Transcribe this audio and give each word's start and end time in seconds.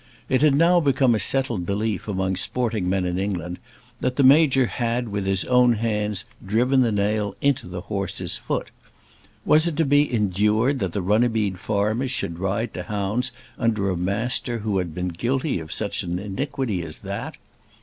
It 0.29 0.41
had 0.41 0.55
now 0.55 0.79
become 0.79 1.13
a 1.13 1.19
settled 1.19 1.63
belief 1.63 2.07
among 2.07 2.35
sporting 2.35 2.89
men 2.89 3.05
in 3.05 3.19
England 3.19 3.59
that 3.99 4.15
the 4.15 4.23
Major 4.23 4.65
had 4.65 5.09
with 5.09 5.27
his 5.27 5.45
own 5.45 5.73
hands 5.73 6.25
driven 6.43 6.81
the 6.81 6.91
nail 6.91 7.35
into 7.39 7.67
the 7.67 7.81
horse's 7.81 8.35
foot. 8.35 8.71
Was 9.45 9.67
it 9.67 9.77
to 9.77 9.85
be 9.85 10.11
endured 10.11 10.79
that 10.79 10.93
the 10.93 11.03
Runnymede 11.03 11.59
farmers 11.59 12.09
should 12.09 12.39
ride 12.39 12.73
to 12.73 12.81
hounds 12.81 13.31
under 13.59 13.91
a 13.91 13.95
Master 13.95 14.57
who 14.65 14.79
had 14.79 14.95
been 14.95 15.09
guilty 15.09 15.59
of 15.59 15.71
such 15.71 16.01
an 16.01 16.17
iniquity 16.17 16.81
as 16.81 17.01
that? 17.01 17.37